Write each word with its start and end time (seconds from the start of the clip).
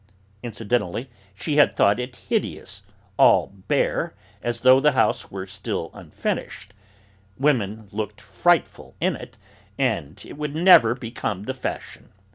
Incidentally, 0.41 1.11
she 1.35 1.57
had 1.57 1.75
thought 1.75 1.99
it 1.99 2.15
hideous, 2.15 2.81
all 3.17 3.51
bare, 3.67 4.15
as 4.41 4.61
though 4.61 4.79
the 4.79 4.93
house 4.93 5.29
were 5.29 5.45
still 5.45 5.91
unfinished; 5.93 6.73
women 7.37 7.87
looked 7.91 8.19
frightful 8.19 8.95
in 8.99 9.15
it, 9.15 9.37
and 9.77 10.19
it 10.25 10.39
would 10.39 10.55
never 10.55 10.95
become 10.95 11.43
the 11.43 11.53
fashion. 11.53 12.09